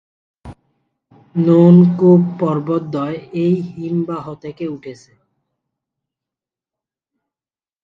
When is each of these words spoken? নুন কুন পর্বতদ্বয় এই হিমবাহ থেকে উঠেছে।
নুন 1.35 1.75
কুন 1.97 2.21
পর্বতদ্বয় 2.39 3.17
এই 3.43 3.55
হিমবাহ 3.69 4.25
থেকে 4.43 4.65
উঠেছে। 4.67 5.11